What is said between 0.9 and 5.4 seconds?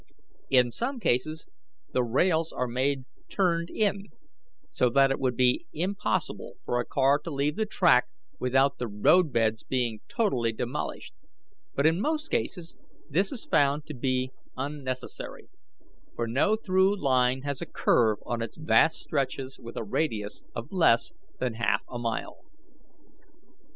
cases the rails are made turned in, so that it would